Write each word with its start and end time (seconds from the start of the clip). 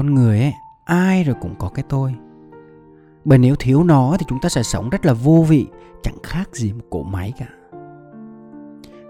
con 0.00 0.14
người 0.14 0.38
ấy, 0.38 0.54
ai 0.84 1.24
rồi 1.24 1.36
cũng 1.40 1.54
có 1.58 1.68
cái 1.68 1.84
tôi. 1.88 2.14
Bởi 3.24 3.38
nếu 3.38 3.54
thiếu 3.58 3.84
nó 3.84 4.16
thì 4.18 4.26
chúng 4.28 4.40
ta 4.40 4.48
sẽ 4.48 4.62
sống 4.62 4.90
rất 4.90 5.06
là 5.06 5.12
vô 5.12 5.44
vị, 5.48 5.66
chẳng 6.02 6.16
khác 6.22 6.48
gì 6.52 6.72
một 6.72 6.84
cỗ 6.90 7.02
máy 7.02 7.32
cả. 7.38 7.46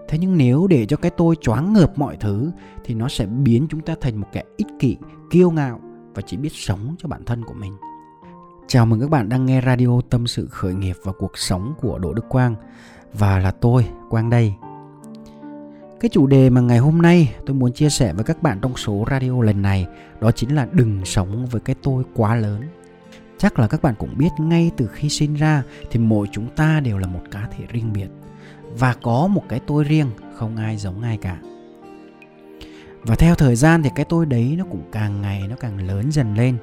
Thế 0.09 0.19
nhưng 0.19 0.37
nếu 0.37 0.67
để 0.67 0.87
cho 0.87 0.97
cái 0.97 1.11
tôi 1.11 1.37
choáng 1.41 1.73
ngợp 1.73 1.99
mọi 1.99 2.17
thứ, 2.17 2.51
thì 2.85 2.95
nó 2.95 3.09
sẽ 3.09 3.27
biến 3.27 3.67
chúng 3.71 3.81
ta 3.81 3.95
thành 4.01 4.21
một 4.21 4.27
kẻ 4.33 4.43
ích 4.57 4.67
kỷ, 4.79 4.97
kiêu 5.31 5.51
ngạo 5.51 5.81
và 6.15 6.23
chỉ 6.23 6.37
biết 6.37 6.53
sống 6.53 6.95
cho 6.99 7.09
bản 7.09 7.25
thân 7.25 7.45
của 7.45 7.55
mình. 7.55 7.73
Chào 8.67 8.87
mừng 8.87 9.01
các 9.01 9.11
bạn 9.11 9.29
đang 9.29 9.47
nghe 9.47 9.61
radio 9.67 10.01
tâm 10.11 10.27
sự 10.27 10.47
khởi 10.51 10.75
nghiệp 10.75 10.97
và 11.05 11.13
cuộc 11.13 11.39
sống 11.39 11.75
của 11.81 11.99
đỗ 11.99 12.15
đức 12.15 12.29
quang. 12.29 12.55
Và 13.13 13.39
là 13.39 13.51
tôi, 13.51 13.87
quang 14.09 14.31
đây 14.31 14.55
cái 16.01 16.09
chủ 16.09 16.27
đề 16.27 16.51
mà 16.51 16.61
ngày 16.61 16.79
hôm 16.79 17.03
nay 17.03 17.35
tôi 17.47 17.57
muốn 17.57 17.73
chia 17.73 17.89
sẻ 17.89 18.13
với 18.13 18.25
các 18.25 18.43
bạn 18.43 18.59
trong 18.63 18.77
số 18.77 19.05
radio 19.11 19.43
lần 19.43 19.63
này 19.63 19.87
đó 20.21 20.31
chính 20.31 20.55
là 20.55 20.67
đừng 20.73 21.05
sống 21.05 21.47
với 21.47 21.61
cái 21.61 21.77
tôi 21.83 22.05
quá 22.15 22.37
lớn. 22.37 22.63
Chắc 23.39 23.59
là 23.59 23.69
các 23.69 23.83
bạn 23.83 23.95
cũng 23.99 24.19
biết 24.19 24.29
ngay 24.39 24.71
từ 24.77 24.87
khi 24.87 25.09
sinh 25.09 25.35
ra 25.35 25.63
thì 25.91 26.01
mỗi 26.01 26.27
chúng 26.33 26.49
ta 26.57 26.81
đều 26.81 26.99
là 26.99 27.07
một 27.07 27.21
cá 27.31 27.49
thể 27.57 27.65
riêng 27.69 27.93
biệt 27.93 28.09
và 28.79 28.95
có 29.03 29.27
một 29.27 29.43
cái 29.49 29.61
tôi 29.67 29.85
riêng, 29.85 30.11
không 30.35 30.57
ai 30.57 30.77
giống 30.77 31.03
ai 31.03 31.17
cả. 31.17 31.39
Và 33.03 33.15
theo 33.15 33.35
thời 33.35 33.57
gian 33.57 33.83
thì 33.83 33.91
cái 33.95 34.05
tôi 34.09 34.27
đấy 34.27 34.55
nó 34.59 34.65
cũng 34.71 34.83
càng 34.93 35.23
ngày 35.23 35.49
nó 35.49 35.57
càng 35.57 35.87
lớn 35.87 36.13
dần 36.13 36.35
lên. 36.35 36.57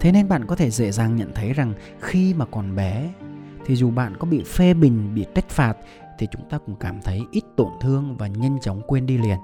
Thế 0.00 0.12
nên 0.12 0.28
bạn 0.28 0.46
có 0.46 0.56
thể 0.56 0.70
dễ 0.70 0.92
dàng 0.92 1.16
nhận 1.16 1.30
thấy 1.34 1.52
rằng 1.52 1.74
khi 2.00 2.34
mà 2.34 2.44
còn 2.44 2.76
bé 2.76 3.08
thì 3.66 3.76
dù 3.76 3.90
bạn 3.90 4.16
có 4.18 4.26
bị 4.26 4.42
phê 4.42 4.74
bình, 4.74 5.14
bị 5.14 5.26
trách 5.34 5.48
phạt 5.48 5.76
thì 6.18 6.26
chúng 6.32 6.48
ta 6.50 6.58
cũng 6.58 6.76
cảm 6.80 7.00
thấy 7.04 7.22
ít 7.30 7.44
tổn 7.56 7.68
thương 7.80 8.16
và 8.18 8.26
nhanh 8.26 8.60
chóng 8.60 8.82
quên 8.86 9.06
đi 9.06 9.18
liền. 9.18 9.38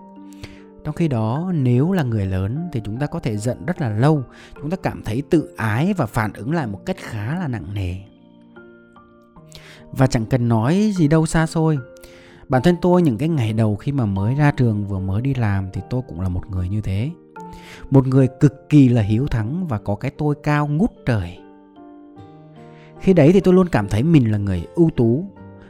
Trong 0.84 0.94
khi 0.94 1.08
đó, 1.08 1.52
nếu 1.54 1.92
là 1.92 2.02
người 2.02 2.26
lớn 2.26 2.68
thì 2.72 2.80
chúng 2.84 2.96
ta 2.96 3.06
có 3.06 3.20
thể 3.20 3.36
giận 3.36 3.66
rất 3.66 3.80
là 3.80 3.88
lâu, 3.88 4.22
chúng 4.60 4.70
ta 4.70 4.76
cảm 4.82 5.02
thấy 5.04 5.22
tự 5.30 5.54
ái 5.56 5.94
và 5.96 6.06
phản 6.06 6.32
ứng 6.32 6.52
lại 6.52 6.66
một 6.66 6.80
cách 6.86 6.96
khá 7.00 7.38
là 7.38 7.48
nặng 7.48 7.74
nề. 7.74 7.94
Và 9.92 10.06
chẳng 10.06 10.26
cần 10.26 10.48
nói 10.48 10.92
gì 10.96 11.08
đâu 11.08 11.26
xa 11.26 11.46
xôi. 11.46 11.78
Bản 12.48 12.62
thân 12.62 12.76
tôi 12.82 13.02
những 13.02 13.18
cái 13.18 13.28
ngày 13.28 13.52
đầu 13.52 13.76
khi 13.76 13.92
mà 13.92 14.06
mới 14.06 14.34
ra 14.34 14.50
trường 14.50 14.86
vừa 14.86 14.98
mới 14.98 15.22
đi 15.22 15.34
làm 15.34 15.68
thì 15.72 15.80
tôi 15.90 16.02
cũng 16.08 16.20
là 16.20 16.28
một 16.28 16.50
người 16.50 16.68
như 16.68 16.80
thế. 16.80 17.10
Một 17.90 18.06
người 18.06 18.28
cực 18.40 18.68
kỳ 18.68 18.88
là 18.88 19.02
hiếu 19.02 19.26
thắng 19.26 19.66
và 19.66 19.78
có 19.78 19.94
cái 19.94 20.10
tôi 20.10 20.34
cao 20.42 20.66
ngút 20.66 20.90
trời. 21.06 21.38
Khi 23.00 23.12
đấy 23.12 23.30
thì 23.32 23.40
tôi 23.40 23.54
luôn 23.54 23.68
cảm 23.68 23.88
thấy 23.88 24.02
mình 24.02 24.32
là 24.32 24.38
người 24.38 24.66
ưu 24.74 24.90
tú 24.96 25.24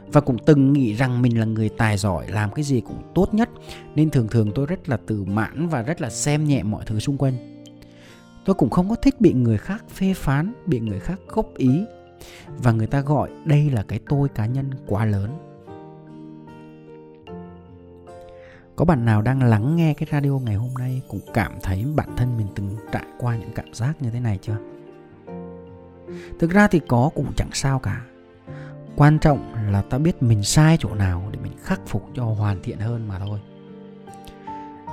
và 0.07 0.21
cũng 0.21 0.37
từng 0.45 0.73
nghĩ 0.73 0.93
rằng 0.93 1.21
mình 1.21 1.39
là 1.39 1.45
người 1.45 1.69
tài 1.69 1.97
giỏi, 1.97 2.27
làm 2.27 2.51
cái 2.51 2.63
gì 2.63 2.81
cũng 2.81 3.01
tốt 3.15 3.33
nhất. 3.33 3.49
Nên 3.95 4.09
thường 4.09 4.27
thường 4.27 4.51
tôi 4.55 4.65
rất 4.65 4.89
là 4.89 4.97
tự 4.97 5.23
mãn 5.23 5.67
và 5.67 5.81
rất 5.81 6.01
là 6.01 6.09
xem 6.09 6.45
nhẹ 6.45 6.63
mọi 6.63 6.83
thứ 6.85 6.99
xung 6.99 7.17
quanh. 7.17 7.63
Tôi 8.45 8.53
cũng 8.53 8.69
không 8.69 8.89
có 8.89 8.95
thích 8.95 9.21
bị 9.21 9.33
người 9.33 9.57
khác 9.57 9.83
phê 9.89 10.13
phán, 10.13 10.53
bị 10.65 10.79
người 10.79 10.99
khác 10.99 11.19
góp 11.27 11.57
ý. 11.57 11.85
Và 12.57 12.71
người 12.71 12.87
ta 12.87 13.01
gọi 13.01 13.29
đây 13.45 13.69
là 13.69 13.83
cái 13.83 13.99
tôi 14.09 14.29
cá 14.29 14.45
nhân 14.45 14.69
quá 14.87 15.05
lớn. 15.05 15.29
Có 18.75 18.85
bạn 18.85 19.05
nào 19.05 19.21
đang 19.21 19.43
lắng 19.43 19.75
nghe 19.75 19.93
cái 19.93 20.07
radio 20.11 20.39
ngày 20.39 20.55
hôm 20.55 20.73
nay 20.79 21.01
cũng 21.07 21.21
cảm 21.33 21.51
thấy 21.63 21.85
bản 21.95 22.09
thân 22.17 22.37
mình 22.37 22.47
từng 22.55 22.77
trải 22.91 23.05
qua 23.19 23.37
những 23.37 23.51
cảm 23.55 23.73
giác 23.73 24.01
như 24.01 24.09
thế 24.09 24.19
này 24.19 24.39
chưa? 24.41 24.57
Thực 26.39 26.51
ra 26.51 26.67
thì 26.67 26.81
có 26.87 27.09
cũng 27.15 27.31
chẳng 27.35 27.49
sao 27.53 27.79
cả 27.79 28.01
quan 28.95 29.19
trọng 29.19 29.53
là 29.71 29.81
ta 29.81 29.97
biết 29.97 30.23
mình 30.23 30.43
sai 30.43 30.77
chỗ 30.79 30.95
nào 30.95 31.23
để 31.31 31.39
mình 31.43 31.51
khắc 31.63 31.81
phục 31.87 32.09
cho 32.15 32.23
hoàn 32.23 32.61
thiện 32.63 32.79
hơn 32.79 33.07
mà 33.07 33.19
thôi. 33.19 33.39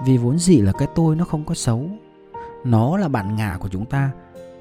Vì 0.06 0.16
vốn 0.16 0.38
dĩ 0.38 0.60
là 0.60 0.72
cái 0.72 0.88
tôi 0.94 1.16
nó 1.16 1.24
không 1.24 1.44
có 1.44 1.54
xấu, 1.54 1.90
nó 2.64 2.96
là 2.96 3.08
bản 3.08 3.36
ngã 3.36 3.56
của 3.60 3.68
chúng 3.68 3.84
ta, 3.84 4.10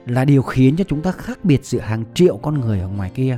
là 0.05 0.25
điều 0.25 0.41
khiến 0.41 0.75
cho 0.75 0.83
chúng 0.83 1.01
ta 1.01 1.11
khác 1.11 1.39
biệt 1.43 1.65
giữa 1.65 1.79
hàng 1.79 2.03
triệu 2.13 2.37
con 2.37 2.59
người 2.61 2.79
ở 2.79 2.87
ngoài 2.87 3.11
kia. 3.15 3.37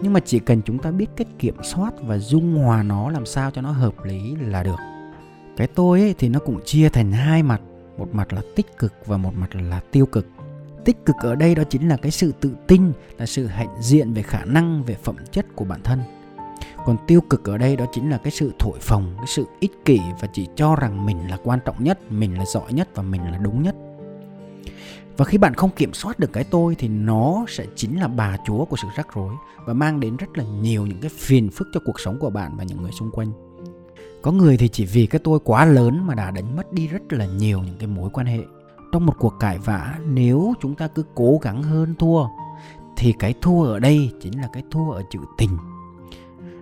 Nhưng 0.00 0.12
mà 0.12 0.20
chỉ 0.20 0.38
cần 0.38 0.62
chúng 0.64 0.78
ta 0.78 0.90
biết 0.90 1.06
cách 1.16 1.26
kiểm 1.38 1.56
soát 1.62 1.94
và 2.02 2.18
dung 2.18 2.56
hòa 2.56 2.82
nó 2.82 3.10
làm 3.10 3.26
sao 3.26 3.50
cho 3.50 3.62
nó 3.62 3.70
hợp 3.70 4.04
lý 4.04 4.36
là 4.36 4.62
được. 4.62 4.78
Cái 5.56 5.66
tôi 5.66 6.00
ấy 6.00 6.14
thì 6.18 6.28
nó 6.28 6.38
cũng 6.38 6.60
chia 6.64 6.88
thành 6.88 7.12
hai 7.12 7.42
mặt, 7.42 7.60
một 7.98 8.08
mặt 8.12 8.32
là 8.32 8.42
tích 8.56 8.78
cực 8.78 8.92
và 9.06 9.16
một 9.16 9.34
mặt 9.34 9.54
là 9.54 9.80
tiêu 9.90 10.06
cực 10.06 10.26
tích 10.86 11.06
cực 11.06 11.16
ở 11.16 11.34
đây 11.34 11.54
đó 11.54 11.62
chính 11.70 11.88
là 11.88 11.96
cái 11.96 12.10
sự 12.10 12.32
tự 12.40 12.56
tin, 12.66 12.92
là 13.18 13.26
sự 13.26 13.46
hạnh 13.46 13.76
diện 13.80 14.12
về 14.12 14.22
khả 14.22 14.44
năng, 14.44 14.82
về 14.84 14.96
phẩm 15.02 15.16
chất 15.32 15.46
của 15.56 15.64
bản 15.64 15.80
thân. 15.82 16.00
Còn 16.84 16.96
tiêu 17.06 17.20
cực 17.20 17.44
ở 17.44 17.58
đây 17.58 17.76
đó 17.76 17.84
chính 17.92 18.10
là 18.10 18.18
cái 18.18 18.30
sự 18.30 18.52
thổi 18.58 18.78
phồng, 18.80 19.14
cái 19.16 19.26
sự 19.26 19.44
ích 19.60 19.84
kỷ 19.84 20.00
và 20.20 20.28
chỉ 20.32 20.48
cho 20.56 20.76
rằng 20.76 21.06
mình 21.06 21.30
là 21.30 21.38
quan 21.44 21.58
trọng 21.64 21.84
nhất, 21.84 22.12
mình 22.12 22.38
là 22.38 22.44
giỏi 22.44 22.72
nhất 22.72 22.88
và 22.94 23.02
mình 23.02 23.22
là 23.22 23.38
đúng 23.38 23.62
nhất. 23.62 23.74
Và 25.16 25.24
khi 25.24 25.38
bạn 25.38 25.54
không 25.54 25.70
kiểm 25.70 25.92
soát 25.92 26.18
được 26.18 26.32
cái 26.32 26.44
tôi 26.44 26.74
thì 26.74 26.88
nó 26.88 27.44
sẽ 27.48 27.66
chính 27.76 28.00
là 28.00 28.08
bà 28.08 28.36
chúa 28.46 28.64
của 28.64 28.76
sự 28.76 28.88
rắc 28.96 29.14
rối 29.14 29.34
và 29.64 29.72
mang 29.72 30.00
đến 30.00 30.16
rất 30.16 30.38
là 30.38 30.44
nhiều 30.44 30.86
những 30.86 31.00
cái 31.00 31.10
phiền 31.16 31.50
phức 31.50 31.68
cho 31.74 31.80
cuộc 31.84 32.00
sống 32.00 32.18
của 32.18 32.30
bạn 32.30 32.56
và 32.56 32.64
những 32.64 32.82
người 32.82 32.92
xung 32.92 33.10
quanh. 33.10 33.32
Có 34.22 34.32
người 34.32 34.56
thì 34.56 34.68
chỉ 34.68 34.84
vì 34.84 35.06
cái 35.06 35.18
tôi 35.24 35.38
quá 35.44 35.64
lớn 35.64 36.06
mà 36.06 36.14
đã 36.14 36.30
đánh 36.30 36.56
mất 36.56 36.72
đi 36.72 36.88
rất 36.88 37.12
là 37.12 37.26
nhiều 37.26 37.62
những 37.62 37.76
cái 37.78 37.86
mối 37.86 38.10
quan 38.12 38.26
hệ 38.26 38.40
trong 38.92 39.06
một 39.06 39.14
cuộc 39.18 39.34
cãi 39.40 39.58
vã, 39.58 39.98
nếu 40.06 40.54
chúng 40.60 40.74
ta 40.74 40.88
cứ 40.88 41.04
cố 41.14 41.38
gắng 41.42 41.62
hơn 41.62 41.94
thua, 41.98 42.26
thì 42.96 43.14
cái 43.18 43.34
thua 43.42 43.64
ở 43.64 43.78
đây 43.78 44.10
chính 44.20 44.40
là 44.40 44.48
cái 44.52 44.62
thua 44.70 44.90
ở 44.90 45.02
chữ 45.10 45.18
tình. 45.38 45.56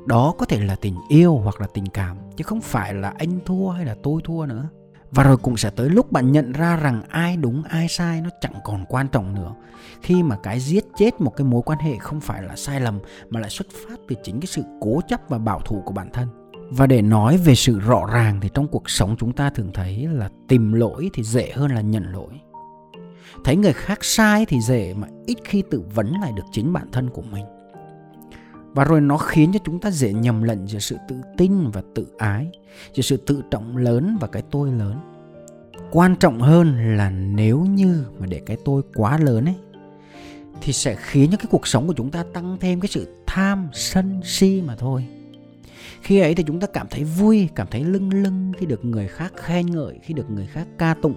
Đó 0.07 0.35
có 0.39 0.47
thể 0.47 0.61
là 0.61 0.77
tình 0.77 0.97
yêu 1.09 1.37
hoặc 1.37 1.61
là 1.61 1.67
tình 1.75 1.87
cảm, 1.87 2.17
chứ 2.37 2.45
không 2.45 2.61
phải 2.61 2.95
là 2.95 3.15
anh 3.19 3.41
thua 3.47 3.69
hay 3.69 3.85
là 3.85 3.97
tôi 4.03 4.23
thua 4.25 4.47
nữa. 4.47 4.69
Và 5.11 5.23
rồi 5.23 5.37
cũng 5.37 5.57
sẽ 5.57 5.71
tới 5.71 5.91
lúc 5.91 6.13
bạn 6.13 6.33
nhận 6.33 6.53
ra 6.53 6.77
rằng 6.77 7.03
ai 7.09 7.37
đúng, 7.37 7.63
ai 7.63 7.89
sai 7.89 8.21
nó 8.21 8.31
chẳng 8.41 8.55
còn 8.65 8.85
quan 8.89 9.09
trọng 9.09 9.35
nữa. 9.35 9.55
Khi 10.03 10.23
mà 10.23 10.37
cái 10.43 10.61
giết 10.61 10.85
chết 10.97 11.21
một 11.21 11.37
cái 11.37 11.45
mối 11.45 11.63
quan 11.63 11.79
hệ 11.79 11.97
không 11.99 12.21
phải 12.21 12.43
là 12.43 12.57
sai 12.57 12.81
lầm, 12.81 12.99
mà 13.31 13.41
lại 13.41 13.51
xuất 13.51 13.67
phát 13.71 14.01
từ 14.09 14.17
chính 14.25 14.41
cái 14.41 14.47
sự 14.47 14.63
cố 14.81 15.01
chấp 15.09 15.21
và 15.29 15.39
bảo 15.39 15.61
thủ 15.61 15.83
của 15.85 15.93
bản 15.93 16.11
thân 16.13 16.29
và 16.71 16.87
để 16.87 17.03
nói 17.03 17.37
về 17.37 17.55
sự 17.55 17.79
rõ 17.79 18.07
ràng 18.13 18.41
thì 18.41 18.49
trong 18.55 18.69
cuộc 18.69 18.91
sống 18.91 19.17
chúng 19.19 19.33
ta 19.33 19.51
thường 19.51 19.71
thấy 19.75 20.09
là 20.13 20.29
tìm 20.49 20.73
lỗi 20.73 21.11
thì 21.15 21.23
dễ 21.23 21.53
hơn 21.55 21.71
là 21.71 21.81
nhận 21.81 22.13
lỗi. 22.13 22.41
Thấy 23.45 23.57
người 23.57 23.73
khác 23.73 24.05
sai 24.05 24.47
thì 24.49 24.61
dễ 24.61 24.95
mà 24.95 25.09
ít 25.27 25.39
khi 25.45 25.63
tự 25.71 25.83
vấn 25.95 26.13
lại 26.21 26.33
được 26.37 26.43
chính 26.53 26.73
bản 26.73 26.87
thân 26.93 27.11
của 27.11 27.23
mình. 27.23 27.45
Và 28.75 28.85
rồi 28.85 29.01
nó 29.01 29.17
khiến 29.17 29.53
cho 29.53 29.59
chúng 29.65 29.81
ta 29.81 29.91
dễ 29.91 30.13
nhầm 30.13 30.43
lẫn 30.43 30.69
giữa 30.69 30.79
sự 30.79 30.97
tự 31.09 31.17
tin 31.37 31.71
và 31.71 31.83
tự 31.95 32.07
ái, 32.19 32.51
giữa 32.95 33.03
sự 33.03 33.17
tự 33.17 33.43
trọng 33.51 33.77
lớn 33.77 34.17
và 34.21 34.27
cái 34.27 34.43
tôi 34.51 34.73
lớn. 34.73 34.99
Quan 35.91 36.17
trọng 36.17 36.41
hơn 36.41 36.97
là 36.97 37.11
nếu 37.11 37.61
như 37.61 38.05
mà 38.19 38.27
để 38.27 38.43
cái 38.47 38.57
tôi 38.65 38.83
quá 38.95 39.19
lớn 39.19 39.45
ấy, 39.45 39.57
thì 40.61 40.73
sẽ 40.73 40.97
khiến 40.99 41.31
cho 41.31 41.37
cái 41.37 41.47
cuộc 41.51 41.67
sống 41.67 41.87
của 41.87 41.95
chúng 41.97 42.11
ta 42.11 42.25
tăng 42.33 42.57
thêm 42.61 42.81
cái 42.81 42.89
sự 42.89 43.17
tham 43.27 43.69
sân 43.73 44.21
si 44.25 44.63
mà 44.67 44.77
thôi 44.77 45.07
khi 46.01 46.19
ấy 46.19 46.35
thì 46.35 46.45
chúng 46.47 46.61
ta 46.61 46.67
cảm 46.67 46.87
thấy 46.91 47.05
vui, 47.05 47.49
cảm 47.55 47.67
thấy 47.71 47.85
lưng 47.85 48.11
lưng 48.13 48.53
khi 48.59 48.67
được 48.67 48.85
người 48.85 49.09
khác 49.09 49.33
khen 49.37 49.67
ngợi, 49.67 49.99
khi 50.03 50.15
được 50.15 50.31
người 50.31 50.47
khác 50.47 50.67
ca 50.79 50.95
tụng. 50.95 51.15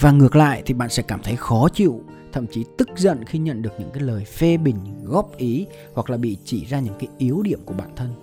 Và 0.00 0.10
ngược 0.10 0.36
lại 0.36 0.62
thì 0.66 0.74
bạn 0.74 0.88
sẽ 0.88 1.02
cảm 1.02 1.20
thấy 1.22 1.36
khó 1.36 1.68
chịu, 1.68 2.02
thậm 2.32 2.46
chí 2.46 2.64
tức 2.78 2.88
giận 2.96 3.24
khi 3.24 3.38
nhận 3.38 3.62
được 3.62 3.72
những 3.78 3.90
cái 3.92 4.02
lời 4.02 4.24
phê 4.24 4.56
bình, 4.56 4.76
góp 5.04 5.36
ý 5.36 5.66
hoặc 5.94 6.10
là 6.10 6.16
bị 6.16 6.36
chỉ 6.44 6.64
ra 6.64 6.80
những 6.80 6.94
cái 6.98 7.08
yếu 7.18 7.42
điểm 7.42 7.60
của 7.64 7.74
bản 7.74 7.90
thân. 7.96 8.14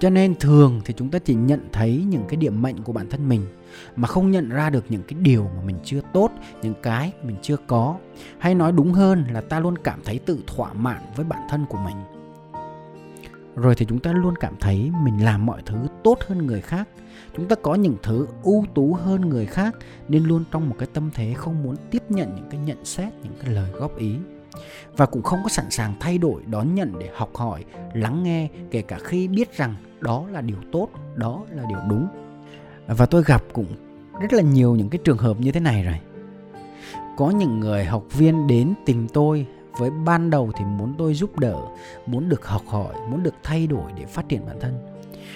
Cho 0.00 0.10
nên 0.10 0.34
thường 0.34 0.80
thì 0.84 0.94
chúng 0.96 1.10
ta 1.10 1.18
chỉ 1.18 1.34
nhận 1.34 1.68
thấy 1.72 2.04
những 2.08 2.24
cái 2.28 2.36
điểm 2.36 2.62
mạnh 2.62 2.76
của 2.84 2.92
bản 2.92 3.10
thân 3.10 3.28
mình, 3.28 3.46
mà 3.96 4.08
không 4.08 4.30
nhận 4.30 4.48
ra 4.48 4.70
được 4.70 4.84
những 4.88 5.02
cái 5.02 5.18
điều 5.20 5.44
mà 5.56 5.62
mình 5.64 5.76
chưa 5.84 6.00
tốt, 6.12 6.30
những 6.62 6.74
cái 6.82 7.12
mình 7.22 7.36
chưa 7.42 7.56
có. 7.66 7.96
Hay 8.38 8.54
nói 8.54 8.72
đúng 8.72 8.92
hơn 8.92 9.24
là 9.32 9.40
ta 9.40 9.60
luôn 9.60 9.78
cảm 9.78 10.00
thấy 10.04 10.18
tự 10.18 10.38
thỏa 10.46 10.72
mãn 10.72 11.02
với 11.16 11.26
bản 11.26 11.42
thân 11.50 11.66
của 11.68 11.78
mình 11.78 11.96
rồi 13.56 13.74
thì 13.74 13.86
chúng 13.88 13.98
ta 13.98 14.12
luôn 14.12 14.34
cảm 14.40 14.54
thấy 14.60 14.90
mình 15.04 15.24
làm 15.24 15.46
mọi 15.46 15.62
thứ 15.66 15.76
tốt 16.04 16.18
hơn 16.26 16.46
người 16.46 16.60
khác. 16.60 16.88
Chúng 17.36 17.48
ta 17.48 17.56
có 17.62 17.74
những 17.74 17.96
thứ 18.02 18.26
ưu 18.42 18.64
tú 18.74 18.94
hơn 18.94 19.20
người 19.20 19.46
khác 19.46 19.74
nên 20.08 20.24
luôn 20.24 20.44
trong 20.50 20.68
một 20.68 20.76
cái 20.78 20.88
tâm 20.92 21.10
thế 21.14 21.34
không 21.36 21.62
muốn 21.62 21.76
tiếp 21.90 22.02
nhận 22.08 22.34
những 22.34 22.48
cái 22.50 22.60
nhận 22.60 22.84
xét, 22.84 23.12
những 23.22 23.34
cái 23.42 23.54
lời 23.54 23.70
góp 23.72 23.96
ý. 23.96 24.14
Và 24.96 25.06
cũng 25.06 25.22
không 25.22 25.38
có 25.42 25.48
sẵn 25.48 25.70
sàng 25.70 25.94
thay 26.00 26.18
đổi, 26.18 26.42
đón 26.46 26.74
nhận 26.74 26.98
để 26.98 27.10
học 27.14 27.30
hỏi, 27.34 27.64
lắng 27.94 28.22
nghe, 28.22 28.48
kể 28.70 28.82
cả 28.82 28.98
khi 29.04 29.28
biết 29.28 29.56
rằng 29.56 29.74
đó 30.00 30.26
là 30.30 30.40
điều 30.40 30.58
tốt, 30.72 30.88
đó 31.14 31.42
là 31.50 31.64
điều 31.68 31.78
đúng. 31.88 32.08
Và 32.86 33.06
tôi 33.06 33.22
gặp 33.26 33.42
cũng 33.52 33.66
rất 34.20 34.32
là 34.32 34.42
nhiều 34.42 34.74
những 34.74 34.88
cái 34.88 34.98
trường 35.04 35.18
hợp 35.18 35.40
như 35.40 35.52
thế 35.52 35.60
này 35.60 35.84
rồi. 35.84 36.00
Có 37.16 37.30
những 37.30 37.60
người 37.60 37.84
học 37.84 38.04
viên 38.12 38.46
đến 38.46 38.74
tìm 38.86 39.08
tôi 39.08 39.46
với 39.78 39.90
ban 39.90 40.30
đầu 40.30 40.52
thì 40.56 40.64
muốn 40.64 40.94
tôi 40.98 41.14
giúp 41.14 41.38
đỡ, 41.38 41.56
muốn 42.06 42.28
được 42.28 42.46
học 42.46 42.62
hỏi, 42.66 42.94
muốn 43.10 43.22
được 43.22 43.34
thay 43.42 43.66
đổi 43.66 43.92
để 43.98 44.04
phát 44.04 44.28
triển 44.28 44.46
bản 44.46 44.60
thân. 44.60 44.78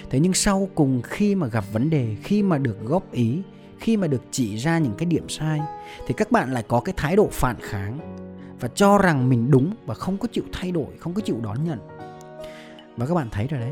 Thế 0.09 0.19
nhưng 0.19 0.33
sau 0.33 0.69
cùng 0.75 1.01
khi 1.01 1.35
mà 1.35 1.47
gặp 1.47 1.63
vấn 1.73 1.89
đề, 1.89 2.15
khi 2.23 2.43
mà 2.43 2.57
được 2.57 2.77
góp 2.81 3.11
ý, 3.11 3.41
khi 3.79 3.97
mà 3.97 4.07
được 4.07 4.21
chỉ 4.31 4.55
ra 4.55 4.79
những 4.79 4.93
cái 4.97 5.05
điểm 5.05 5.29
sai, 5.29 5.61
thì 6.07 6.13
các 6.13 6.31
bạn 6.31 6.53
lại 6.53 6.63
có 6.67 6.79
cái 6.79 6.93
thái 6.97 7.15
độ 7.15 7.27
phản 7.31 7.55
kháng 7.61 8.15
và 8.59 8.67
cho 8.67 8.97
rằng 8.97 9.29
mình 9.29 9.51
đúng 9.51 9.73
và 9.85 9.93
không 9.93 10.17
có 10.17 10.27
chịu 10.31 10.43
thay 10.51 10.71
đổi, 10.71 10.87
không 10.99 11.13
có 11.13 11.21
chịu 11.21 11.37
đón 11.43 11.63
nhận. 11.63 11.79
Và 12.97 13.05
các 13.05 13.13
bạn 13.13 13.27
thấy 13.31 13.47
rồi 13.47 13.59
đấy, 13.59 13.71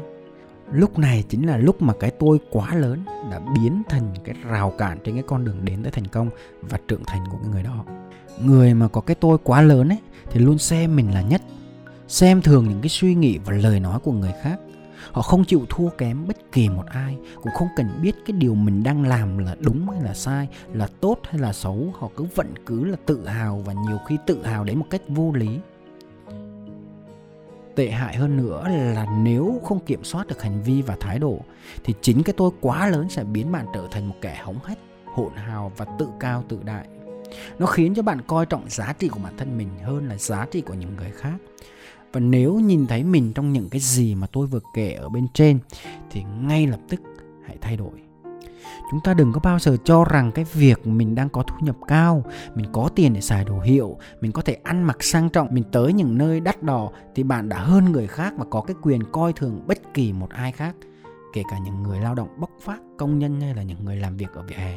lúc 0.72 1.00
này 1.00 1.24
chính 1.30 1.48
là 1.48 1.58
lúc 1.58 1.81
mà 1.81 1.94
cái 2.00 2.12
tôi 2.12 2.40
quá 2.52 2.75
lớn 2.75 3.04
đã 3.31 3.40
biến 3.56 3.84
thành 3.90 4.13
cái 4.24 4.36
rào 4.44 4.74
cản 4.78 4.98
trên 5.04 5.16
cái 5.16 5.24
con 5.28 5.46
đường 5.46 5.66
đến 5.66 5.84
tới 5.84 5.92
thành 5.92 6.08
công 6.08 6.30
và 6.62 6.80
trưởng 6.88 7.04
thành 7.06 7.24
của 7.31 7.38
cái 7.38 7.48
người 7.52 7.63
đó 7.63 7.86
người 8.42 8.74
mà 8.74 8.88
có 8.88 9.01
cái 9.01 9.16
tôi 9.16 9.38
quá 9.44 9.62
lớn 9.62 9.89
ấy, 9.89 10.00
thì 10.31 10.39
luôn 10.39 10.57
xem 10.57 10.95
mình 10.95 11.13
là 11.13 11.22
nhất. 11.22 11.42
Xem 12.07 12.42
thường 12.42 12.69
những 12.69 12.81
cái 12.81 12.89
suy 12.89 13.16
nghĩ 13.16 13.38
và 13.38 13.54
lời 13.54 13.80
nói 13.80 14.00
của 14.00 14.12
người 14.12 14.34
khác. 14.42 14.60
Họ 15.12 15.22
không 15.22 15.45
chịu 15.45 15.66
thua 15.69 15.89
kém 15.89 16.28
bất 16.28 16.51
kỳ 16.51 16.69
một 16.69 16.86
ai, 16.86 17.18
cũng 17.36 17.54
không 17.54 17.68
cần 17.75 17.89
biết 18.01 18.16
cái 18.25 18.38
điều 18.38 18.56
mình 18.56 18.84
đang 18.84 19.07
làm 19.07 19.38
là 19.38 19.56
đúng 19.60 19.89
hay 19.89 20.01
là 20.01 20.13
sai, 20.13 20.48
là 20.74 20.88
tốt 21.00 21.19
hay 21.30 21.42
là 21.42 21.54
xấu. 21.54 21.94
Họ 22.00 22.10
cứ 22.16 22.25
vẫn 22.36 22.54
cứ 22.66 22.86
là 22.86 22.98
tự 23.06 23.28
hào 23.28 23.63
và 23.66 23.74
nhiều 23.74 23.98
khi 24.07 24.18
tự 24.25 24.44
hào 24.44 24.63
đến 24.63 24.80
một 24.80 24.86
cách 24.89 25.01
vô 25.07 25.31
lý. 25.34 25.50
Tệ 27.75 27.92
hại 27.92 28.16
hơn 28.16 28.38
nữa 28.38 28.63
là 28.68 29.06
nếu 29.22 29.62
không 29.63 29.80
kiểm 29.80 30.04
soát 30.04 30.28
được 30.28 30.42
hành 30.42 30.62
vi 30.62 30.81
và 30.81 30.98
thái 31.00 31.19
độ, 31.19 31.39
thì 31.84 31.94
chính 32.01 32.24
cái 32.24 32.34
tôi 32.38 32.51
quá 32.62 32.88
lớn 32.88 33.10
sẽ 33.10 33.24
biến 33.24 33.51
bạn 33.51 33.66
trở 33.74 33.88
thành 33.92 34.10
một 34.10 34.16
kẻ 34.22 34.42
hống 34.44 34.60
hách, 34.63 34.80
hỗn 35.06 35.34
hào 35.36 35.72
và 35.78 35.86
tự 36.00 36.07
cao 36.19 36.44
tự 36.48 36.60
đại 36.63 36.88
nó 37.59 37.65
khiến 37.65 37.95
cho 37.95 38.03
bạn 38.03 38.21
coi 38.27 38.45
trọng 38.45 38.69
giá 38.69 38.94
trị 39.00 39.07
của 39.07 39.19
bản 39.24 39.33
thân 39.38 39.57
mình 39.57 39.69
hơn 39.83 40.07
là 40.07 40.18
giá 40.18 40.45
trị 40.51 40.62
của 40.62 40.74
những 40.74 40.95
người 40.95 41.12
khác. 41.12 41.38
Và 42.13 42.19
nếu 42.19 42.56
nhìn 42.59 42.88
thấy 42.88 43.03
mình 43.03 43.33
trong 43.33 43.53
những 43.53 43.69
cái 43.69 43.81
gì 43.81 44.15
mà 44.15 44.27
tôi 44.27 44.47
vừa 44.47 44.59
kể 44.74 44.94
ở 44.94 45.09
bên 45.09 45.27
trên, 45.33 45.59
thì 46.12 46.24
ngay 46.41 46.68
lập 46.68 46.79
tức 46.89 47.01
hãy 47.45 47.57
thay 47.62 47.77
đổi. 47.77 47.91
Chúng 48.91 49.00
ta 49.03 49.13
đừng 49.13 49.33
có 49.33 49.39
bao 49.44 49.59
giờ 49.59 49.77
cho 49.83 50.03
rằng 50.03 50.31
cái 50.31 50.45
việc 50.53 50.88
mình 50.88 51.15
đang 51.15 51.29
có 51.29 51.44
thu 51.44 51.56
nhập 51.59 51.75
cao, 51.88 52.24
mình 52.56 52.65
có 52.74 52.89
tiền 52.95 53.13
để 53.13 53.21
xài 53.21 53.45
đồ 53.45 53.59
hiệu, 53.59 53.97
mình 54.21 54.31
có 54.31 54.41
thể 54.41 54.57
ăn 54.63 54.83
mặc 54.83 55.03
sang 55.03 55.29
trọng, 55.29 55.47
mình 55.51 55.63
tới 55.71 55.94
những 55.94 56.18
nơi 56.18 56.39
đắt 56.39 56.63
đỏ, 56.63 56.89
thì 57.15 57.24
bạn 57.24 57.50
đã 57.50 57.57
hơn 57.59 57.91
người 57.91 58.07
khác 58.07 58.33
và 58.38 58.45
có 58.50 58.62
cái 58.62 58.75
quyền 58.81 59.03
coi 59.12 59.33
thường 59.33 59.63
bất 59.68 59.94
kỳ 59.94 60.13
một 60.13 60.29
ai 60.29 60.51
khác, 60.51 60.75
kể 61.33 61.44
cả 61.51 61.57
những 61.65 61.83
người 61.83 62.00
lao 62.00 62.15
động 62.15 62.29
bốc 62.38 62.50
phát 62.62 62.79
công 62.97 63.19
nhân 63.19 63.41
hay 63.41 63.56
là 63.56 63.63
những 63.63 63.85
người 63.85 63.95
làm 63.95 64.18
việc 64.18 64.33
ở 64.33 64.41
vỉa 64.41 64.56
hè 64.56 64.75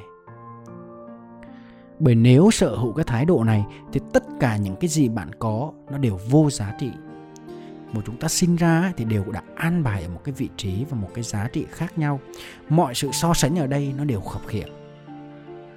bởi 2.00 2.14
nếu 2.14 2.50
sở 2.50 2.76
hữu 2.76 2.92
cái 2.92 3.04
thái 3.04 3.24
độ 3.24 3.44
này, 3.44 3.64
thì 3.92 4.00
tất 4.12 4.24
cả 4.40 4.56
những 4.56 4.76
cái 4.76 4.88
gì 4.88 5.08
bạn 5.08 5.30
có, 5.38 5.72
nó 5.90 5.98
đều 5.98 6.18
vô 6.30 6.50
giá 6.50 6.74
trị. 6.80 6.90
Một 7.92 8.00
chúng 8.06 8.16
ta 8.16 8.28
sinh 8.28 8.56
ra 8.56 8.92
thì 8.96 9.04
đều 9.04 9.24
đã 9.32 9.42
an 9.54 9.82
bài 9.82 10.02
ở 10.02 10.08
một 10.08 10.20
cái 10.24 10.34
vị 10.38 10.48
trí 10.56 10.84
và 10.90 10.96
một 10.96 11.08
cái 11.14 11.24
giá 11.24 11.48
trị 11.52 11.66
khác 11.70 11.98
nhau. 11.98 12.20
Mọi 12.68 12.94
sự 12.94 13.08
so 13.12 13.34
sánh 13.34 13.58
ở 13.58 13.66
đây 13.66 13.92
nó 13.96 14.04
đều 14.04 14.20
khập 14.20 14.46
khiễng. 14.46 14.68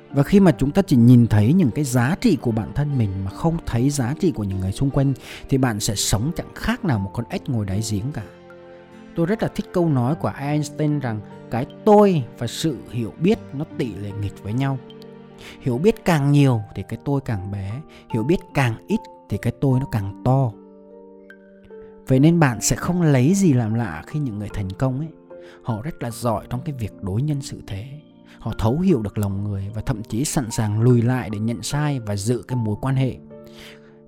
Và 0.09 0.23
khi 0.23 0.39
mà 0.39 0.51
chúng 0.51 0.71
ta 0.71 0.81
chỉ 0.81 0.95
nhìn 0.95 1.27
thấy 1.27 1.53
những 1.53 1.71
cái 1.71 1.83
giá 1.83 2.15
trị 2.21 2.37
của 2.41 2.51
bản 2.51 2.71
thân 2.75 2.97
mình 2.97 3.09
mà 3.25 3.31
không 3.31 3.57
thấy 3.65 3.89
giá 3.89 4.13
trị 4.19 4.31
của 4.31 4.43
những 4.43 4.59
người 4.59 4.71
xung 4.71 4.89
quanh, 4.89 5.13
thì 5.49 5.57
bạn 5.57 5.79
sẽ 5.79 5.95
sống 5.95 6.31
chẳng 6.35 6.53
khác 6.55 6.85
nào 6.85 6.99
một 6.99 7.11
con 7.13 7.25
ếch 7.29 7.49
ngồi 7.49 7.65
đáy 7.65 7.81
giếng 7.91 8.11
cả. 8.13 8.23
Tôi 9.15 9.25
rất 9.25 9.43
là 9.43 9.49
thích 9.55 9.65
câu 9.73 9.89
nói 9.89 10.15
của 10.15 10.31
Einstein 10.39 10.99
rằng 10.99 11.19
cái 11.51 11.65
tôi 11.85 12.23
và 12.37 12.47
sự 12.47 12.77
hiểu 12.89 13.13
biết 13.19 13.39
nó 13.53 13.65
tỷ 13.77 13.93
lệ 13.93 14.11
nghịch 14.21 14.43
với 14.43 14.53
nhau 14.53 14.77
hiểu 15.61 15.77
biết 15.77 16.05
càng 16.05 16.31
nhiều 16.31 16.61
thì 16.75 16.83
cái 16.89 16.99
tôi 17.05 17.21
càng 17.25 17.51
bé, 17.51 17.81
hiểu 18.13 18.23
biết 18.23 18.37
càng 18.53 18.75
ít 18.87 18.99
thì 19.29 19.37
cái 19.37 19.53
tôi 19.61 19.79
nó 19.79 19.85
càng 19.91 20.21
to. 20.25 20.51
Vậy 22.07 22.19
nên 22.19 22.39
bạn 22.39 22.61
sẽ 22.61 22.75
không 22.75 23.01
lấy 23.01 23.33
gì 23.33 23.53
làm 23.53 23.73
lạ 23.73 24.03
khi 24.07 24.19
những 24.19 24.39
người 24.39 24.49
thành 24.53 24.69
công 24.69 24.99
ấy. 24.99 25.07
Họ 25.63 25.81
rất 25.81 26.03
là 26.03 26.11
giỏi 26.11 26.45
trong 26.49 26.61
cái 26.65 26.75
việc 26.79 26.93
đối 27.01 27.21
nhân 27.21 27.41
sự 27.41 27.61
thế. 27.67 27.85
Họ 28.39 28.51
thấu 28.59 28.79
hiểu 28.79 29.01
được 29.01 29.17
lòng 29.17 29.43
người 29.43 29.71
và 29.75 29.81
thậm 29.81 30.03
chí 30.03 30.25
sẵn 30.25 30.51
sàng 30.51 30.81
lùi 30.81 31.01
lại 31.01 31.29
để 31.29 31.39
nhận 31.39 31.61
sai 31.61 31.99
và 31.99 32.15
giữ 32.15 32.43
cái 32.47 32.55
mối 32.55 32.75
quan 32.81 32.95
hệ. 32.95 33.15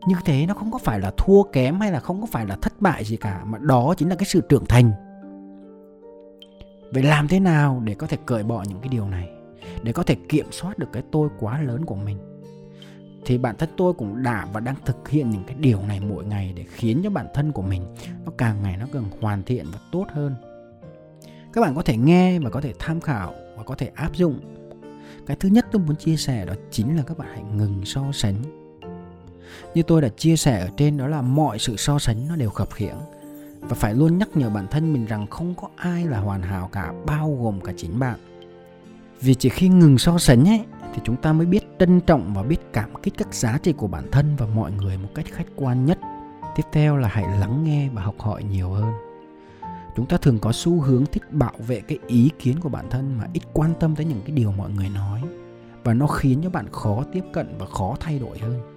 Như 0.08 0.16
thế 0.26 0.46
nó 0.46 0.54
không 0.54 0.72
có 0.72 0.78
phải 0.78 1.00
là 1.00 1.12
thua 1.18 1.44
kém 1.44 1.80
hay 1.80 1.92
là 1.92 2.00
không 2.00 2.22
có 2.22 2.28
phải 2.32 2.46
là 2.46 2.56
thất 2.56 2.82
bại 2.82 3.04
gì 3.06 3.18
cả, 3.18 3.44
mà 3.46 3.58
đó 3.58 3.94
chính 3.98 4.10
là 4.10 4.16
cái 4.16 4.26
sự 4.26 4.42
trưởng 4.50 4.66
thành. 4.66 4.92
Vậy 6.94 7.04
làm 7.04 7.28
thế 7.28 7.40
nào 7.40 7.82
để 7.84 7.94
có 7.94 8.08
thể 8.08 8.18
cởi 8.26 8.44
bỏ 8.44 8.64
những 8.70 8.80
cái 8.80 8.90
điều 8.90 9.10
này? 9.10 9.35
Để 9.84 9.94
có 9.94 10.04
thể 10.04 10.16
kiểm 10.30 10.46
soát 10.52 10.78
được 10.78 10.88
cái 10.94 11.04
tôi 11.12 11.30
quá 11.40 11.62
lớn 11.62 11.86
của 11.86 11.96
mình. 11.96 12.18
Thì 13.26 13.38
bản 13.38 13.56
thân 13.58 13.70
tôi 13.78 13.94
cũng 13.94 14.24
đã 14.24 14.48
và 14.54 14.60
đang 14.60 14.76
thực 14.86 15.10
hiện 15.10 15.30
những 15.30 15.44
cái 15.48 15.56
điều 15.60 15.82
này 15.82 16.00
mỗi 16.00 16.26
ngày 16.26 16.54
để 16.56 16.66
khiến 16.70 17.02
cho 17.04 17.10
bản 17.10 17.28
thân 17.34 17.52
của 17.52 17.62
mình 17.62 17.86
nó 18.26 18.32
càng 18.38 18.64
ngày 18.64 18.78
nó 18.78 18.86
càng 18.94 19.06
hoàn 19.22 19.44
thiện 19.44 19.66
và 19.74 19.80
tốt 19.92 20.06
hơn. 20.14 20.36
Các 21.54 21.62
bạn 21.62 21.76
có 21.76 21.82
thể 21.82 21.98
nghe 21.98 22.40
và 22.40 22.50
có 22.50 22.62
thể 22.62 22.74
tham 22.80 23.02
khảo 23.02 23.34
và 23.58 23.64
có 23.64 23.76
thể 23.76 23.92
áp 23.96 24.16
dụng. 24.16 24.40
Cái 25.26 25.38
thứ 25.40 25.50
nhất 25.50 25.66
tôi 25.72 25.82
muốn 25.82 25.96
chia 25.96 26.16
sẻ 26.16 26.46
đó 26.46 26.54
chính 26.72 26.98
là 26.98 27.04
các 27.04 27.18
bạn 27.18 27.28
hãy 27.32 27.44
ngừng 27.44 27.86
so 27.86 28.04
sánh. 28.14 28.36
Như 29.74 29.84
tôi 29.84 30.02
đã 30.02 30.10
chia 30.10 30.36
sẻ 30.36 30.60
ở 30.60 30.70
trên, 30.78 30.98
đó 30.98 31.08
là 31.08 31.22
mọi 31.22 31.60
sự 31.60 31.76
so 31.78 32.00
sánh 32.00 32.28
nó 32.28 32.36
đều 32.36 32.50
khập 32.50 32.74
khiễng. 32.74 32.96
Và 33.60 33.76
phải 33.76 33.94
luôn 33.94 34.18
nhắc 34.18 34.30
nhở 34.34 34.50
bản 34.50 34.68
thân 34.72 34.94
mình 34.94 35.06
rằng 35.06 35.28
không 35.28 35.56
có 35.56 35.70
ai 35.76 36.06
là 36.06 36.20
hoàn 36.20 36.42
hảo 36.42 36.70
cả, 36.72 36.94
bao 37.06 37.38
gồm 37.42 37.62
cả 37.62 37.74
chính 37.78 38.00
bạn 38.00 38.20
vì 39.22 39.34
chỉ 39.36 39.50
khi 39.50 39.68
ngừng 39.68 39.98
so 39.98 40.18
sánh 40.18 40.48
ấy, 40.48 40.62
thì 40.94 41.02
chúng 41.04 41.16
ta 41.16 41.34
mới 41.34 41.46
biết 41.46 41.60
trân 41.80 42.02
trọng 42.02 42.34
và 42.34 42.44
biết 42.44 42.58
cảm 42.74 42.90
kích 43.04 43.14
các 43.18 43.34
giá 43.34 43.58
trị 43.64 43.74
của 43.74 43.88
bản 43.88 44.08
thân 44.12 44.36
và 44.36 44.46
mọi 44.46 44.72
người 44.72 44.98
một 44.98 45.10
cách 45.16 45.26
khách 45.32 45.48
quan 45.56 45.86
nhất. 45.86 46.00
Tiếp 46.56 46.64
theo 46.72 46.98
là 46.98 47.08
hãy 47.08 47.40
lắng 47.40 47.64
nghe 47.64 47.90
và 47.94 48.02
học 48.02 48.16
hỏi 48.20 48.44
nhiều 48.44 48.70
hơn. 48.70 48.94
Chúng 49.96 50.06
ta 50.06 50.18
thường 50.18 50.40
có 50.40 50.52
xu 50.52 50.82
hướng 50.82 51.06
thích 51.06 51.24
bảo 51.32 51.54
vệ 51.68 51.80
cái 51.80 51.98
ý 52.08 52.30
kiến 52.40 52.60
của 52.60 52.70
bản 52.70 52.90
thân 52.90 53.18
mà 53.18 53.28
ít 53.34 53.42
quan 53.54 53.74
tâm 53.80 53.96
tới 53.96 54.06
những 54.06 54.22
cái 54.26 54.32
điều 54.36 54.52
mọi 54.52 54.70
người 54.70 54.90
nói. 54.90 55.22
Và 55.84 55.94
nó 55.94 56.08
khiến 56.08 56.40
cho 56.44 56.50
bạn 56.50 56.66
khó 56.72 57.04
tiếp 57.14 57.24
cận 57.34 57.56
và 57.60 57.66
khó 57.66 57.96
thay 58.00 58.20
đổi 58.20 58.38
hơn 58.40 58.75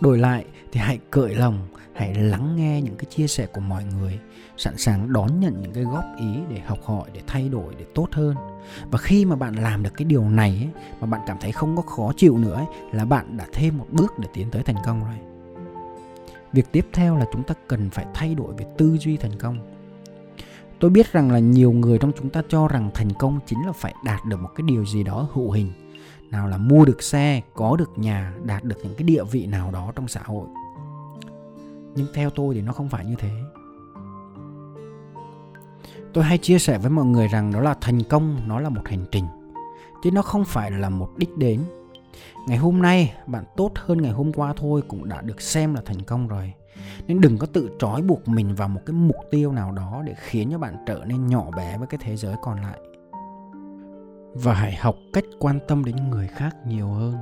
đổi 0.00 0.18
lại 0.18 0.44
thì 0.72 0.80
hãy 0.80 0.98
cởi 1.10 1.34
lòng 1.34 1.68
hãy 1.94 2.14
lắng 2.14 2.56
nghe 2.56 2.82
những 2.82 2.96
cái 2.96 3.04
chia 3.04 3.26
sẻ 3.26 3.46
của 3.46 3.60
mọi 3.60 3.84
người 3.84 4.18
sẵn 4.56 4.76
sàng 4.76 5.12
đón 5.12 5.40
nhận 5.40 5.60
những 5.60 5.72
cái 5.72 5.84
góp 5.84 6.04
ý 6.18 6.38
để 6.48 6.60
học 6.60 6.78
hỏi 6.84 7.10
để 7.14 7.20
thay 7.26 7.48
đổi 7.48 7.74
để 7.78 7.84
tốt 7.94 8.08
hơn. 8.12 8.34
Và 8.90 8.98
khi 8.98 9.24
mà 9.24 9.36
bạn 9.36 9.54
làm 9.54 9.82
được 9.82 9.90
cái 9.96 10.04
điều 10.04 10.24
này 10.24 10.50
ấy, 10.50 10.84
mà 11.00 11.06
bạn 11.06 11.20
cảm 11.26 11.36
thấy 11.40 11.52
không 11.52 11.76
có 11.76 11.82
khó 11.82 12.12
chịu 12.16 12.38
nữa 12.38 12.54
ấy, 12.54 12.66
là 12.92 13.04
bạn 13.04 13.36
đã 13.36 13.46
thêm 13.52 13.78
một 13.78 13.86
bước 13.90 14.18
để 14.18 14.28
tiến 14.34 14.50
tới 14.50 14.62
thành 14.62 14.76
công 14.84 15.04
rồi. 15.04 15.18
Việc 16.52 16.72
tiếp 16.72 16.86
theo 16.92 17.16
là 17.16 17.26
chúng 17.32 17.42
ta 17.42 17.54
cần 17.68 17.90
phải 17.90 18.06
thay 18.14 18.34
đổi 18.34 18.54
về 18.54 18.66
tư 18.78 18.96
duy 18.98 19.16
thành 19.16 19.38
công. 19.38 19.58
Tôi 20.80 20.90
biết 20.90 21.12
rằng 21.12 21.30
là 21.30 21.38
nhiều 21.38 21.72
người 21.72 21.98
trong 21.98 22.12
chúng 22.18 22.30
ta 22.30 22.42
cho 22.48 22.68
rằng 22.68 22.90
thành 22.94 23.12
công 23.18 23.40
chính 23.46 23.66
là 23.66 23.72
phải 23.72 23.94
đạt 24.04 24.20
được 24.24 24.40
một 24.40 24.50
cái 24.56 24.64
điều 24.68 24.86
gì 24.86 25.02
đó 25.02 25.28
hữu 25.32 25.50
hình 25.50 25.72
nào 26.30 26.48
là 26.48 26.56
mua 26.56 26.84
được 26.84 27.02
xe, 27.02 27.42
có 27.54 27.76
được 27.76 27.90
nhà, 27.98 28.34
đạt 28.44 28.64
được 28.64 28.76
những 28.82 28.94
cái 28.94 29.04
địa 29.04 29.24
vị 29.24 29.46
nào 29.46 29.70
đó 29.70 29.92
trong 29.96 30.08
xã 30.08 30.20
hội. 30.24 30.46
Nhưng 31.94 32.06
theo 32.14 32.30
tôi 32.30 32.54
thì 32.54 32.60
nó 32.60 32.72
không 32.72 32.88
phải 32.88 33.04
như 33.04 33.14
thế. 33.18 33.30
Tôi 36.12 36.24
hay 36.24 36.38
chia 36.38 36.58
sẻ 36.58 36.78
với 36.78 36.90
mọi 36.90 37.04
người 37.04 37.28
rằng 37.28 37.52
đó 37.52 37.60
là 37.60 37.74
thành 37.80 38.02
công, 38.02 38.40
nó 38.46 38.60
là 38.60 38.68
một 38.68 38.82
hành 38.84 39.04
trình. 39.10 39.24
Chứ 40.02 40.10
nó 40.10 40.22
không 40.22 40.44
phải 40.44 40.70
là 40.70 40.88
một 40.88 41.10
đích 41.16 41.36
đến. 41.36 41.64
Ngày 42.46 42.58
hôm 42.58 42.82
nay, 42.82 43.14
bạn 43.26 43.44
tốt 43.56 43.72
hơn 43.74 44.02
ngày 44.02 44.12
hôm 44.12 44.32
qua 44.32 44.52
thôi 44.56 44.82
cũng 44.88 45.08
đã 45.08 45.20
được 45.20 45.40
xem 45.40 45.74
là 45.74 45.80
thành 45.84 46.02
công 46.02 46.28
rồi. 46.28 46.52
Nên 47.06 47.20
đừng 47.20 47.38
có 47.38 47.46
tự 47.46 47.70
trói 47.78 48.02
buộc 48.02 48.28
mình 48.28 48.54
vào 48.54 48.68
một 48.68 48.80
cái 48.86 48.94
mục 48.94 49.16
tiêu 49.30 49.52
nào 49.52 49.72
đó 49.72 50.02
để 50.06 50.14
khiến 50.18 50.50
cho 50.50 50.58
bạn 50.58 50.76
trở 50.86 51.04
nên 51.06 51.26
nhỏ 51.26 51.50
bé 51.56 51.78
với 51.78 51.86
cái 51.86 52.00
thế 52.02 52.16
giới 52.16 52.36
còn 52.42 52.62
lại 52.62 52.78
và 54.34 54.54
hãy 54.54 54.76
học 54.76 54.96
cách 55.12 55.24
quan 55.38 55.58
tâm 55.68 55.84
đến 55.84 55.96
người 56.10 56.28
khác 56.28 56.56
nhiều 56.66 56.88
hơn. 56.88 57.16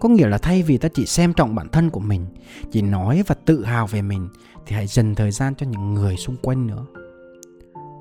Có 0.00 0.08
nghĩa 0.08 0.26
là 0.26 0.38
thay 0.38 0.62
vì 0.62 0.78
ta 0.78 0.88
chỉ 0.94 1.06
xem 1.06 1.32
trọng 1.32 1.54
bản 1.54 1.68
thân 1.68 1.90
của 1.90 2.00
mình, 2.00 2.26
chỉ 2.70 2.82
nói 2.82 3.22
và 3.26 3.34
tự 3.44 3.64
hào 3.64 3.86
về 3.86 4.02
mình, 4.02 4.28
thì 4.66 4.76
hãy 4.76 4.86
dành 4.86 5.14
thời 5.14 5.30
gian 5.30 5.54
cho 5.54 5.66
những 5.66 5.94
người 5.94 6.16
xung 6.16 6.36
quanh 6.42 6.66
nữa. 6.66 6.86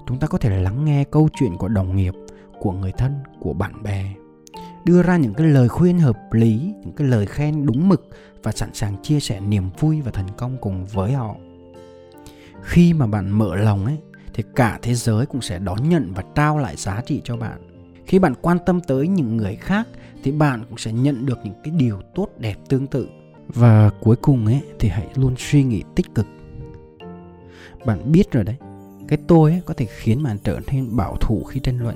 Chúng 0.08 0.20
ta 0.20 0.28
có 0.28 0.38
thể 0.38 0.62
lắng 0.62 0.86
nghe 0.86 1.04
câu 1.04 1.30
chuyện 1.40 1.58
của 1.58 1.68
đồng 1.68 1.96
nghiệp, 1.96 2.14
của 2.60 2.72
người 2.72 2.92
thân, 2.98 3.14
của 3.40 3.54
bạn 3.54 3.84
bè. 3.84 4.14
Đưa 4.86 5.04
ra 5.04 5.18
những 5.18 5.34
cái 5.34 5.48
lời 5.48 5.70
khuyên 5.70 6.00
hợp 6.00 6.18
lý, 6.32 6.74
những 6.82 6.96
cái 6.96 7.08
lời 7.08 7.26
khen 7.26 7.66
đúng 7.66 7.90
mực 7.90 8.10
và 8.44 8.52
sẵn 8.52 8.74
sàng 8.74 9.02
chia 9.04 9.20
sẻ 9.20 9.40
niềm 9.40 9.70
vui 9.80 10.02
và 10.02 10.12
thành 10.12 10.30
công 10.38 10.58
cùng 10.62 10.86
với 10.86 11.12
họ. 11.12 11.36
Khi 12.62 12.94
mà 12.94 13.08
bạn 13.08 13.30
mở 13.30 13.56
lòng 13.56 13.86
ấy, 13.86 13.98
thì 14.34 14.44
cả 14.56 14.80
thế 14.82 14.96
giới 14.96 15.26
cũng 15.26 15.42
sẽ 15.42 15.60
đón 15.60 15.90
nhận 15.90 16.14
và 16.16 16.24
trao 16.36 16.58
lại 16.58 16.76
giá 16.76 17.02
trị 17.06 17.22
cho 17.24 17.38
bạn 17.38 17.69
khi 18.10 18.20
bạn 18.20 18.34
quan 18.42 18.58
tâm 18.66 18.82
tới 18.82 19.08
những 19.08 19.38
người 19.38 19.56
khác 19.56 19.88
thì 20.24 20.32
bạn 20.32 20.64
cũng 20.70 20.78
sẽ 20.78 20.92
nhận 20.94 21.26
được 21.26 21.40
những 21.44 21.54
cái 21.64 21.74
điều 21.78 22.02
tốt, 22.16 22.28
đẹp, 22.38 22.56
tương 22.70 22.88
tự. 22.88 23.10
Và 23.48 23.90
cuối 24.00 24.16
cùng 24.16 24.46
ấy 24.46 24.62
thì 24.80 24.90
hãy 24.90 25.08
luôn 25.16 25.36
suy 25.38 25.64
nghĩ 25.64 25.84
tích 25.96 26.16
cực. 26.16 26.26
Bạn 27.86 28.12
biết 28.12 28.32
rồi 28.32 28.44
đấy, 28.44 28.56
cái 29.08 29.20
tôi 29.28 29.52
ấy 29.52 29.62
có 29.66 29.74
thể 29.74 29.86
khiến 29.86 30.24
bạn 30.24 30.38
trở 30.44 30.60
nên 30.72 30.96
bảo 30.96 31.16
thủ 31.16 31.44
khi 31.44 31.60
tranh 31.60 31.82
luận, 31.82 31.96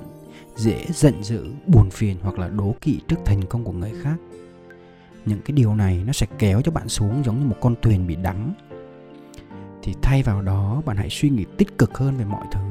dễ 0.56 0.84
giận 0.88 1.22
dữ, 1.22 1.46
buồn 1.66 1.90
phiền 1.90 2.16
hoặc 2.22 2.38
là 2.38 2.48
đố 2.48 2.74
kỵ 2.80 3.00
trước 3.08 3.18
thành 3.24 3.44
công 3.44 3.64
của 3.64 3.72
người 3.72 3.92
khác. 4.02 4.16
Những 5.26 5.40
cái 5.44 5.52
điều 5.52 5.74
này 5.74 6.02
nó 6.06 6.12
sẽ 6.12 6.26
kéo 6.38 6.62
cho 6.62 6.72
bạn 6.72 6.88
xuống 6.88 7.22
giống 7.24 7.40
như 7.40 7.46
một 7.46 7.56
con 7.60 7.74
thuyền 7.82 8.06
bị 8.06 8.16
đắm. 8.16 8.54
Thì 9.82 9.94
thay 10.02 10.22
vào 10.22 10.42
đó, 10.42 10.82
bạn 10.86 10.96
hãy 10.96 11.08
suy 11.10 11.30
nghĩ 11.30 11.44
tích 11.56 11.78
cực 11.78 11.98
hơn 11.98 12.16
về 12.16 12.24
mọi 12.24 12.46
thứ 12.52 12.63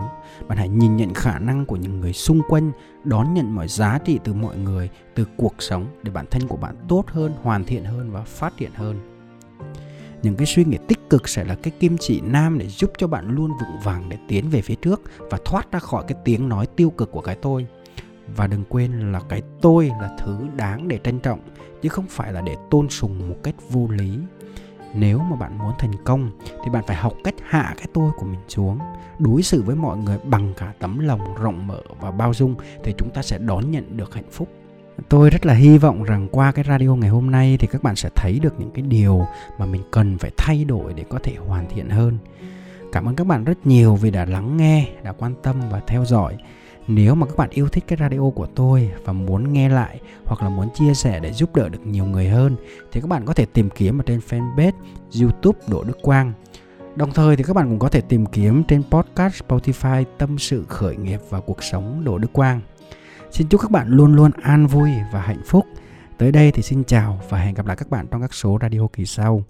bạn 0.48 0.58
hãy 0.58 0.70
nhìn 0.70 0.98
nhận 0.98 1.14
khả 1.14 1.40
năng 1.40 1.66
của 1.66 1.76
những 1.76 2.00
người 2.00 2.14
xung 2.14 2.42
quanh, 2.48 2.72
đón 3.04 3.34
nhận 3.34 3.56
mọi 3.56 3.68
giá 3.68 4.00
trị 4.06 4.20
từ 4.24 4.34
mọi 4.34 4.58
người, 4.58 4.90
từ 5.16 5.28
cuộc 5.38 5.56
sống 5.60 5.88
để 6.04 6.12
bản 6.12 6.26
thân 6.32 6.48
của 6.48 6.58
bạn 6.58 6.76
tốt 6.88 7.04
hơn, 7.08 7.34
hoàn 7.42 7.64
thiện 7.64 7.84
hơn 7.84 8.12
và 8.12 8.22
phát 8.22 8.58
triển 8.58 8.72
hơn. 8.74 9.00
Những 10.24 10.36
cái 10.36 10.46
suy 10.46 10.66
nghĩ 10.66 10.78
tích 10.88 11.10
cực 11.10 11.30
sẽ 11.30 11.44
là 11.44 11.56
cái 11.56 11.74
kim 11.80 11.98
chỉ 12.00 12.22
nam 12.22 12.58
để 12.60 12.68
giúp 12.68 12.92
cho 12.98 13.08
bạn 13.08 13.36
luôn 13.36 13.48
vững 13.48 13.80
vàng 13.84 14.10
để 14.10 14.18
tiến 14.28 14.50
về 14.50 14.62
phía 14.62 14.76
trước 14.76 15.02
và 15.18 15.38
thoát 15.46 15.72
ra 15.72 15.80
khỏi 15.80 16.04
cái 16.08 16.18
tiếng 16.26 16.50
nói 16.50 16.68
tiêu 16.68 16.90
cực 16.90 17.12
của 17.12 17.22
cái 17.22 17.36
tôi. 17.36 17.68
Và 18.36 18.48
đừng 18.48 18.64
quên 18.70 19.12
là 19.12 19.22
cái 19.30 19.42
tôi 19.62 19.92
là 20.02 20.18
thứ 20.20 20.38
đáng 20.56 20.88
để 20.88 21.00
trân 21.04 21.20
trọng, 21.20 21.40
chứ 21.82 21.90
không 21.90 22.06
phải 22.10 22.34
là 22.34 22.42
để 22.42 22.56
tôn 22.70 22.90
sùng 22.90 23.30
một 23.30 23.36
cách 23.44 23.56
vô 23.70 23.88
lý 23.88 24.18
nếu 24.94 25.20
mà 25.20 25.36
bạn 25.36 25.58
muốn 25.58 25.74
thành 25.80 25.94
công 26.04 26.32
thì 26.64 26.72
bạn 26.72 26.84
phải 26.88 26.98
học 26.98 27.14
cách 27.24 27.36
hạ 27.50 27.74
cái 27.78 27.88
tôi 27.94 28.12
của 28.18 28.26
mình 28.26 28.40
xuống. 28.48 28.80
Đối 29.20 29.44
xử 29.44 29.64
với 29.64 29.76
mọi 29.76 29.98
người 29.98 30.18
bằng 30.24 30.54
cả 30.58 30.74
tấm 30.80 31.00
lòng 31.00 31.36
rộng 31.42 31.68
mở 31.68 31.82
và 32.00 32.12
bao 32.12 32.34
dung 32.34 32.56
thì 32.84 32.94
chúng 32.98 33.10
ta 33.14 33.22
sẽ 33.22 33.38
đón 33.38 33.72
nhận 33.72 33.98
được 33.98 34.14
hạnh 34.14 34.32
phúc. 34.32 34.50
Tôi 35.10 35.30
rất 35.30 35.46
là 35.46 35.54
hy 35.54 35.78
vọng 35.78 36.04
rằng 36.04 36.28
qua 36.32 36.52
cái 36.52 36.66
radio 36.68 36.96
ngày 36.96 37.10
hôm 37.10 37.32
nay 37.32 37.58
thì 37.60 37.68
các 37.68 37.84
bạn 37.84 37.96
sẽ 37.96 38.10
thấy 38.16 38.40
được 38.40 38.60
những 38.60 38.72
cái 38.72 38.82
điều 38.82 39.26
mà 39.58 39.66
mình 39.66 39.82
cần 39.92 40.18
phải 40.18 40.32
thay 40.38 40.66
đổi 40.66 40.94
để 40.94 41.04
có 41.10 41.20
thể 41.24 41.36
hoàn 41.36 41.70
thiện 41.70 41.90
hơn. 41.90 42.18
Cảm 42.92 43.06
ơn 43.06 43.16
các 43.16 43.28
bạn 43.28 43.44
rất 43.44 43.68
nhiều 43.68 43.96
vì 43.96 44.12
đã 44.12 44.26
lắng 44.26 44.58
nghe, 44.58 44.90
đã 45.04 45.12
quan 45.12 45.34
tâm 45.44 45.62
và 45.72 45.82
theo 45.88 46.06
dõi 46.06 46.38
nếu 46.88 47.16
mà 47.16 47.26
các 47.26 47.38
bạn 47.38 47.50
yêu 47.50 47.68
thích 47.68 47.84
cái 47.88 47.98
radio 48.02 48.30
của 48.36 48.48
tôi 48.56 48.92
và 49.06 49.14
muốn 49.14 49.54
nghe 49.54 49.70
lại 49.70 50.00
hoặc 50.26 50.42
là 50.44 50.50
muốn 50.50 50.70
chia 50.74 50.94
sẻ 50.94 51.20
để 51.20 51.34
giúp 51.34 51.56
đỡ 51.56 51.70
được 51.70 51.86
nhiều 51.86 52.06
người 52.06 52.28
hơn, 52.28 52.56
thì 52.92 53.02
các 53.02 53.08
bạn 53.08 53.26
có 53.26 53.34
thể 53.34 53.46
tìm 53.46 53.70
kiếm 53.70 54.02
ở 54.02 54.04
trên 54.06 54.20
fanpage 54.30 54.72
YouTube 55.22 55.60
Đỗ 55.68 55.84
Đức 55.84 55.98
Quang. 56.02 56.34
Đồng 56.96 57.12
thời 57.12 57.36
thì 57.36 57.44
các 57.44 57.56
bạn 57.56 57.70
cũng 57.70 57.80
có 57.80 57.90
thể 57.90 58.02
tìm 58.02 58.26
kiếm 58.26 58.64
trên 58.64 58.84
podcast 58.92 59.44
Spotify 59.44 60.04
Tâm 60.18 60.38
sự, 60.38 60.66
khởi 60.68 60.96
nghiệp 60.96 61.20
và 61.30 61.40
cuộc 61.40 61.64
sống 61.64 62.04
Đỗ 62.04 62.18
Đức 62.18 62.34
Quang. 62.34 62.62
Xin 63.32 63.48
chúc 63.48 63.62
các 63.62 63.72
bạn 63.72 63.88
luôn 63.88 64.16
luôn 64.16 64.32
an 64.42 64.68
vui 64.68 64.90
và 65.14 65.22
hạnh 65.22 65.42
phúc. 65.46 65.66
Tới 66.18 66.32
đây 66.32 66.52
thì 66.52 66.62
xin 66.62 66.84
chào 66.84 67.20
và 67.30 67.38
hẹn 67.38 67.54
gặp 67.54 67.66
lại 67.66 67.76
các 67.76 67.90
bạn 67.90 68.08
trong 68.12 68.22
các 68.22 68.34
số 68.34 68.58
radio 68.62 68.88
kỳ 68.94 69.06
sau. 69.06 69.44